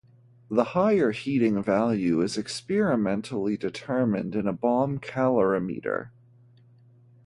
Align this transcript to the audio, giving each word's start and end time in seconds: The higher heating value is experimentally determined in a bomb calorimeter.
The 0.49 0.63
higher 0.63 1.11
heating 1.11 1.61
value 1.61 2.21
is 2.21 2.35
experimentally 2.35 3.55
determined 3.55 4.33
in 4.35 4.47
a 4.47 4.51
bomb 4.51 4.97
calorimeter. 4.97 6.09